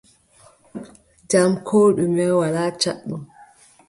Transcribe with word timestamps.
Jam 1.29 1.51
koo 1.67 1.87
ɗume, 1.97 2.25
walaa 2.39 2.71
caɗɗum. 2.81 3.21